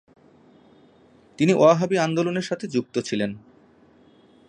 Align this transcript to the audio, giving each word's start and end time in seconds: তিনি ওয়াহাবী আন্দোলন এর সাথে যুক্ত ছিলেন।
তিনি 1.39 1.53
ওয়াহাবী 1.53 1.97
আন্দোলন 1.97 2.35
এর 2.37 2.41
সাথে 2.41 2.65
যুক্ত 2.67 2.95
ছিলেন। 2.99 3.31